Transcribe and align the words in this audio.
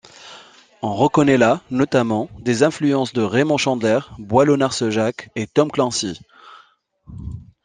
On 0.81 0.95
reconnaît 0.95 1.37
là, 1.37 1.61
notamment, 1.69 2.27
des 2.39 2.63
influences 2.63 3.13
de 3.13 3.21
Raymond 3.21 3.59
Chandler, 3.59 3.99
Boileau-Narcejac, 4.17 5.29
et 5.35 5.45
Tom 5.45 5.71
Clancy. 5.71 6.17